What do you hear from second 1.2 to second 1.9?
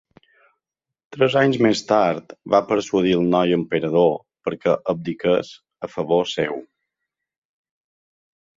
anys més